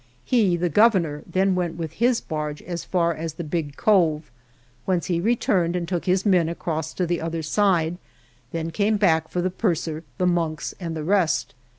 He 0.25 0.57
(the 0.57 0.67
Governor) 0.67 1.21
then 1.27 1.53
went 1.53 1.75
with 1.77 1.91
his 1.99 2.21
barge 2.21 2.63
as 2.63 2.83
far 2.83 3.13
as 3.13 3.35
the 3.35 3.43
big 3.43 3.75
cove, 3.77 4.31
whence 4.85 5.05
he 5.05 5.19
returned 5.19 5.75
and 5.75 5.87
took 5.87 6.05
his 6.05 6.25
men 6.25 6.49
across 6.49 6.91
to 6.95 7.05
the 7.05 7.21
other 7.21 7.43
side, 7.43 7.99
then 8.51 8.71
came 8.71 8.97
back 8.97 9.29
for 9.29 9.43
the 9.43 9.51
purser, 9.51 10.03
the 10.17 10.25
monks 10.25 10.73
and 10.79 10.95
the 10.97 11.03
rest. 11.03 11.53